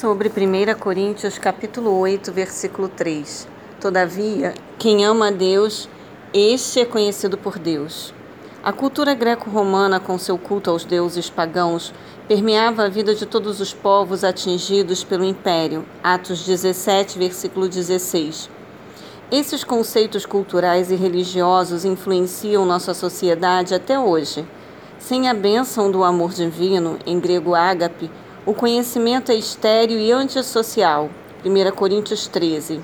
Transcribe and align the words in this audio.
Sobre 0.00 0.30
1 0.30 0.78
Coríntios 0.78 1.36
capítulo 1.36 1.98
8, 1.98 2.32
versículo 2.32 2.88
3. 2.88 3.46
Todavia, 3.78 4.54
quem 4.78 5.04
ama 5.04 5.28
a 5.28 5.30
Deus, 5.30 5.90
este 6.32 6.80
é 6.80 6.86
conhecido 6.86 7.36
por 7.36 7.58
Deus. 7.58 8.14
A 8.64 8.72
cultura 8.72 9.12
greco-romana, 9.12 10.00
com 10.00 10.16
seu 10.16 10.38
culto 10.38 10.70
aos 10.70 10.86
deuses 10.86 11.28
pagãos, 11.28 11.92
permeava 12.26 12.84
a 12.84 12.88
vida 12.88 13.14
de 13.14 13.26
todos 13.26 13.60
os 13.60 13.74
povos 13.74 14.24
atingidos 14.24 15.04
pelo 15.04 15.22
império. 15.22 15.84
Atos 16.02 16.46
17, 16.46 17.18
versículo 17.18 17.68
16. 17.68 18.48
Esses 19.30 19.62
conceitos 19.62 20.24
culturais 20.24 20.90
e 20.90 20.94
religiosos 20.94 21.84
influenciam 21.84 22.64
nossa 22.64 22.94
sociedade 22.94 23.74
até 23.74 24.00
hoje. 24.00 24.46
Sem 24.98 25.28
a 25.28 25.34
bênção 25.34 25.90
do 25.90 26.02
amor 26.02 26.32
divino, 26.32 26.98
em 27.04 27.20
grego 27.20 27.54
ágape, 27.54 28.10
o 28.50 28.52
conhecimento 28.52 29.30
é 29.30 29.36
estéril 29.36 29.96
e 30.00 30.10
antissocial. 30.10 31.08
1 31.44 31.70
Coríntios 31.70 32.26
13. 32.26 32.80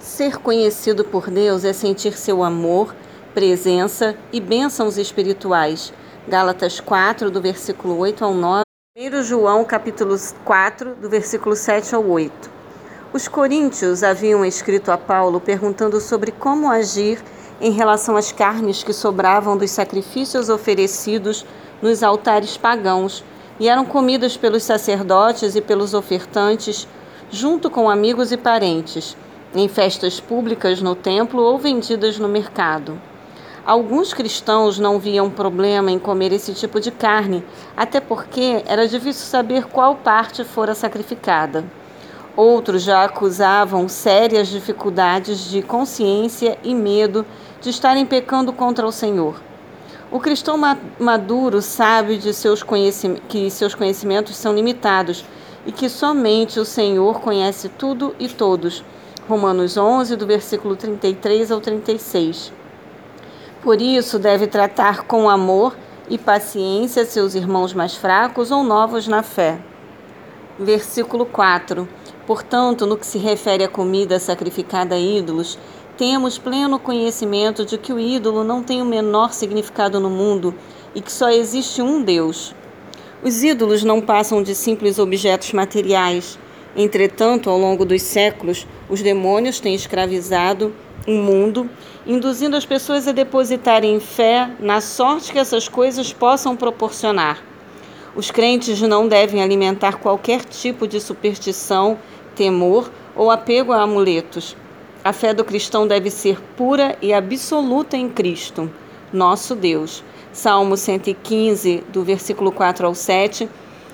Ser 0.00 0.38
conhecido 0.38 1.04
por 1.04 1.30
Deus 1.30 1.64
é 1.64 1.72
sentir 1.72 2.14
seu 2.14 2.42
amor, 2.42 2.92
presença 3.32 4.16
e 4.32 4.40
bênçãos 4.40 4.98
espirituais. 4.98 5.92
Gálatas 6.26 6.80
4, 6.80 7.30
do 7.30 7.40
versículo 7.40 7.96
8 7.98 8.24
ao 8.24 8.34
9. 8.34 8.64
1 8.98 9.22
João, 9.22 9.64
capítulo 9.64 10.16
4, 10.44 10.96
do 10.96 11.08
versículo 11.08 11.54
7 11.54 11.94
ao 11.94 12.04
8. 12.04 12.50
Os 13.12 13.28
coríntios 13.28 14.02
haviam 14.02 14.44
escrito 14.44 14.90
a 14.90 14.98
Paulo 14.98 15.40
perguntando 15.40 16.00
sobre 16.00 16.32
como 16.32 16.68
agir 16.68 17.22
em 17.60 17.70
relação 17.70 18.16
às 18.16 18.32
carnes 18.32 18.82
que 18.82 18.92
sobravam 18.92 19.56
dos 19.56 19.70
sacrifícios 19.70 20.48
oferecidos 20.48 21.46
nos 21.80 22.02
altares 22.02 22.56
pagãos 22.56 23.22
e 23.58 23.68
eram 23.68 23.84
comidas 23.84 24.36
pelos 24.36 24.62
sacerdotes 24.62 25.56
e 25.56 25.60
pelos 25.60 25.94
ofertantes, 25.94 26.86
junto 27.30 27.70
com 27.70 27.88
amigos 27.88 28.32
e 28.32 28.36
parentes, 28.36 29.16
em 29.54 29.68
festas 29.68 30.20
públicas 30.20 30.82
no 30.82 30.94
templo 30.94 31.42
ou 31.42 31.58
vendidas 31.58 32.18
no 32.18 32.28
mercado. 32.28 33.00
Alguns 33.64 34.14
cristãos 34.14 34.78
não 34.78 34.98
viam 34.98 35.28
problema 35.28 35.90
em 35.90 35.98
comer 35.98 36.32
esse 36.32 36.54
tipo 36.54 36.78
de 36.78 36.92
carne, 36.92 37.44
até 37.76 37.98
porque 37.98 38.62
era 38.66 38.86
difícil 38.86 39.26
saber 39.26 39.64
qual 39.64 39.96
parte 39.96 40.44
fora 40.44 40.72
sacrificada. 40.74 41.64
Outros 42.36 42.82
já 42.82 43.02
acusavam 43.02 43.88
sérias 43.88 44.48
dificuldades 44.48 45.50
de 45.50 45.62
consciência 45.62 46.58
e 46.62 46.74
medo 46.74 47.26
de 47.60 47.70
estarem 47.70 48.06
pecando 48.06 48.52
contra 48.52 48.86
o 48.86 48.92
Senhor. 48.92 49.40
O 50.10 50.20
cristão 50.20 50.56
maduro 51.00 51.60
sabe 51.60 52.16
de 52.16 52.32
seus 52.32 52.64
que 53.28 53.50
seus 53.50 53.74
conhecimentos 53.74 54.36
são 54.36 54.54
limitados 54.54 55.24
e 55.66 55.72
que 55.72 55.88
somente 55.88 56.60
o 56.60 56.64
Senhor 56.64 57.20
conhece 57.20 57.68
tudo 57.68 58.14
e 58.18 58.28
todos. 58.28 58.84
Romanos 59.28 59.76
11, 59.76 60.14
do 60.14 60.24
versículo 60.24 60.76
33 60.76 61.50
ao 61.50 61.60
36. 61.60 62.52
Por 63.60 63.82
isso, 63.82 64.16
deve 64.20 64.46
tratar 64.46 65.02
com 65.02 65.28
amor 65.28 65.76
e 66.08 66.16
paciência 66.16 67.04
seus 67.04 67.34
irmãos 67.34 67.74
mais 67.74 67.96
fracos 67.96 68.52
ou 68.52 68.62
novos 68.62 69.08
na 69.08 69.24
fé. 69.24 69.58
Versículo 70.56 71.26
4. 71.26 71.88
Portanto, 72.28 72.86
no 72.86 72.96
que 72.96 73.04
se 73.04 73.18
refere 73.18 73.64
à 73.64 73.68
comida 73.68 74.20
sacrificada 74.20 74.94
a 74.94 74.98
ídolos, 74.98 75.58
temos 75.96 76.36
pleno 76.36 76.78
conhecimento 76.78 77.64
de 77.64 77.78
que 77.78 77.92
o 77.92 77.98
ídolo 77.98 78.44
não 78.44 78.62
tem 78.62 78.82
o 78.82 78.84
menor 78.84 79.32
significado 79.32 79.98
no 79.98 80.10
mundo 80.10 80.54
e 80.94 81.00
que 81.00 81.10
só 81.10 81.30
existe 81.30 81.80
um 81.80 82.02
Deus. 82.02 82.54
Os 83.22 83.42
ídolos 83.42 83.82
não 83.82 84.00
passam 84.00 84.42
de 84.42 84.54
simples 84.54 84.98
objetos 84.98 85.52
materiais. 85.52 86.38
Entretanto, 86.76 87.48
ao 87.48 87.58
longo 87.58 87.84
dos 87.84 88.02
séculos, 88.02 88.66
os 88.90 89.00
demônios 89.00 89.58
têm 89.58 89.74
escravizado 89.74 90.74
o 91.06 91.12
mundo, 91.12 91.68
induzindo 92.06 92.56
as 92.56 92.66
pessoas 92.66 93.08
a 93.08 93.12
depositarem 93.12 93.98
fé 93.98 94.50
na 94.60 94.82
sorte 94.82 95.32
que 95.32 95.38
essas 95.38 95.66
coisas 95.66 96.12
possam 96.12 96.54
proporcionar. 96.54 97.42
Os 98.14 98.30
crentes 98.30 98.80
não 98.82 99.08
devem 99.08 99.42
alimentar 99.42 99.98
qualquer 99.98 100.44
tipo 100.44 100.86
de 100.86 101.00
superstição, 101.00 101.98
temor 102.34 102.90
ou 103.14 103.30
apego 103.30 103.72
a 103.72 103.80
amuletos 103.80 104.54
a 105.06 105.12
fé 105.12 105.32
do 105.32 105.44
cristão 105.44 105.86
deve 105.86 106.10
ser 106.10 106.40
pura 106.56 106.98
e 107.00 107.12
absoluta 107.12 107.96
em 107.96 108.08
Cristo, 108.08 108.68
nosso 109.12 109.54
Deus. 109.54 110.02
Salmo 110.32 110.76
115, 110.76 111.84
do 111.92 112.02
versículo 112.02 112.50
4 112.50 112.84
ao 112.84 112.92
7, 112.92 113.48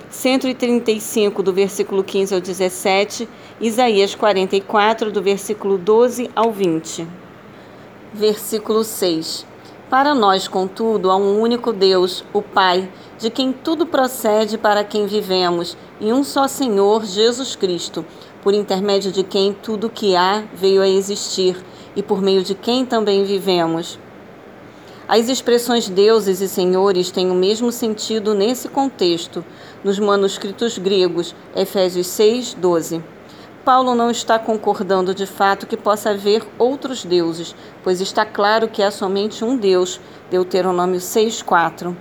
135, 0.09 1.43
do 1.43 1.53
versículo 1.53 2.03
15 2.03 2.35
ao 2.35 2.41
17, 2.41 3.29
Isaías 3.61 4.15
44, 4.15 5.13
do 5.13 5.21
versículo 5.21 5.77
12 5.77 6.31
ao 6.35 6.51
20. 6.51 7.07
Versículo 8.15 8.83
6. 8.83 9.52
Para 9.93 10.15
nós, 10.15 10.49
contudo, 10.49 11.11
há 11.11 11.17
um 11.19 11.39
único 11.39 11.71
Deus, 11.71 12.25
o 12.33 12.41
Pai, 12.41 12.91
de 13.19 13.29
quem 13.29 13.53
tudo 13.53 13.85
procede 13.85 14.57
para 14.57 14.83
quem 14.83 15.07
vivemos, 15.07 15.77
e 16.01 16.11
um 16.11 16.25
só 16.25 16.49
Senhor, 16.49 17.05
Jesus 17.05 17.55
Cristo 17.55 18.03
por 18.41 18.55
intermédio 18.55 19.13
de 19.13 19.23
quem 19.23 19.53
tudo 19.53 19.91
que 19.91 20.17
há 20.17 20.45
veio 20.55 20.81
a 20.81 20.89
existir 20.89 21.63
e 21.95 22.03
por 22.03 22.23
meio 22.23 22.43
de 22.43 22.55
quem 22.55 22.87
também 22.87 23.23
vivemos. 23.23 23.99
As 25.07 25.29
expressões 25.29 25.91
deuses 25.91 26.41
e 26.41 26.49
senhores 26.49 27.11
têm 27.11 27.31
o 27.31 27.35
mesmo 27.35 27.71
sentido 27.71 28.33
nesse 28.33 28.71
contexto, 28.71 29.45
nos 29.85 29.99
manuscritos 29.99 30.79
gregos, 30.79 31.35
Efésios 31.55 32.07
6, 32.07 32.55
12. 32.55 33.05
Paulo 33.65 33.95
não 33.95 34.11
está 34.11 34.41
concordando 34.41 35.15
de 35.15 35.25
fato 35.25 35.69
que 35.69 35.77
possa 35.77 36.11
haver 36.11 36.45
outros 36.59 37.05
deuses, 37.05 37.55
pois 37.85 38.01
está 38.01 38.27
claro 38.27 38.67
que 38.67 38.83
há 38.83 38.91
somente 38.91 39.45
um 39.45 39.57
Deus, 39.57 40.01
Deuteronômio 40.29 41.01
6, 41.01 41.43
4. 41.43 41.97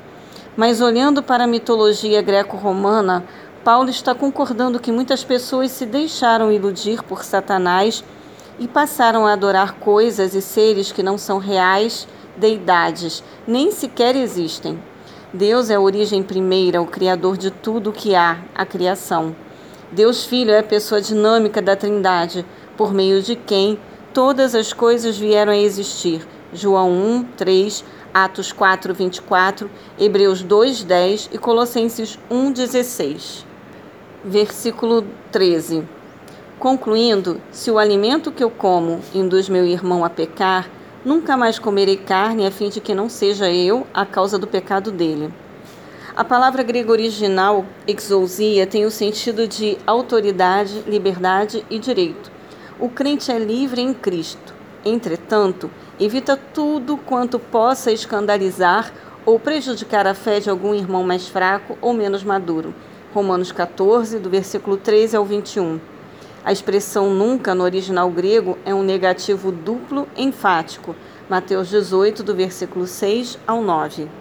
Mas 0.58 0.82
olhando 0.82 1.22
para 1.22 1.44
a 1.44 1.48
mitologia 1.48 2.20
greco-romana, 2.20 3.24
Paulo 3.64 3.92
está 3.92 4.16
concordando 4.16 4.80
que 4.80 4.92
muitas 4.92 5.24
pessoas 5.24 5.70
se 5.70 5.86
deixaram 5.86 6.52
iludir 6.52 7.04
por 7.04 7.24
Satanás 7.24 8.04
e 8.58 8.68
passaram 8.68 9.28
a 9.28 9.34
adorar 9.34 9.76
coisas 9.76 10.34
e 10.34 10.42
seres 10.42 10.92
que 10.92 11.04
não 11.04 11.16
são 11.16 11.38
reais 11.38 12.08
deidades, 12.36 13.24
nem 13.48 13.72
sequer 13.72 14.16
existem. 14.16 14.82
Deus 15.32 15.70
é 15.70 15.76
a 15.76 15.80
origem 15.80 16.24
primeira, 16.24 16.82
o 16.82 16.88
criador 16.88 17.38
de 17.38 17.52
tudo 17.52 17.92
o 17.92 17.94
que 17.94 18.16
há, 18.16 18.40
a 18.56 18.66
criação. 18.66 19.36
Deus 19.92 20.26
Filho 20.26 20.52
é 20.52 20.60
a 20.60 20.64
pessoa 20.64 21.02
dinâmica 21.02 21.62
da 21.62 21.76
Trindade, 21.76 22.46
por 22.78 22.94
meio 22.94 23.22
de 23.22 23.36
quem 23.36 23.80
todas 24.14 24.56
as 24.56 24.74
coisas 24.74 25.18
vieram 25.18 25.52
a 25.52 25.58
existir. 25.58 26.28
João 26.54 26.92
1, 26.92 27.24
3, 27.38 27.84
Atos 28.14 28.52
4, 28.52 28.94
24, 28.94 29.70
Hebreus 30.00 30.44
2, 30.44 30.84
10 30.84 31.30
e 31.34 31.38
Colossenses 31.38 32.20
1, 32.30 32.52
16 32.52 33.52
versículo 34.24 35.04
13. 35.32 35.84
Concluindo, 36.60 37.42
se 37.52 37.72
o 37.72 37.80
alimento 37.80 38.32
que 38.32 38.44
eu 38.44 38.52
como 38.52 39.00
induz 39.14 39.50
meu 39.50 39.66
irmão 39.66 40.06
a 40.06 40.10
pecar, 40.10 40.70
nunca 41.04 41.36
mais 41.36 41.58
comerei 41.58 41.98
carne 41.98 42.46
a 42.46 42.52
fim 42.52 42.70
de 42.70 42.80
que 42.80 42.94
não 42.94 43.10
seja 43.10 43.52
eu 43.52 43.88
a 43.94 44.06
causa 44.06 44.38
do 44.38 44.46
pecado 44.46 44.92
dele. 44.92 45.34
A 46.14 46.26
palavra 46.26 46.62
grega 46.62 46.92
original, 46.92 47.66
exousia, 47.88 48.68
tem 48.68 48.84
o 48.86 48.92
sentido 48.92 49.48
de 49.48 49.78
autoridade, 49.88 50.84
liberdade 50.86 51.66
e 51.70 51.80
direito. 51.80 52.30
O 52.78 52.90
crente 52.90 53.32
é 53.32 53.40
livre 53.40 53.82
em 53.82 53.94
Cristo. 53.94 54.54
Entretanto, 54.84 55.72
evita 55.98 56.36
tudo 56.36 56.98
quanto 56.98 57.40
possa 57.40 57.94
escandalizar 57.94 58.92
ou 59.26 59.40
prejudicar 59.40 60.06
a 60.06 60.14
fé 60.14 60.42
de 60.42 60.50
algum 60.50 60.74
irmão 60.74 61.04
mais 61.04 61.28
fraco 61.28 61.78
ou 61.80 61.94
menos 61.94 62.24
maduro 62.24 62.74
Romanos 63.14 63.52
14, 63.52 64.20
do 64.20 64.30
versículo 64.30 64.78
13 64.78 65.18
ao 65.18 65.26
21. 65.26 65.80
A 66.44 66.52
expressão 66.52 67.10
nunca 67.14 67.54
no 67.54 67.64
original 67.64 68.10
grego 68.10 68.58
é 68.66 68.74
um 68.74 68.84
negativo 68.84 69.52
duplo 69.52 70.08
enfático. 70.18 70.96
Mateus 71.30 71.68
18, 71.70 72.24
do 72.24 72.34
versículo 72.34 72.88
6 72.88 73.38
ao 73.46 73.62
9. 73.62 74.21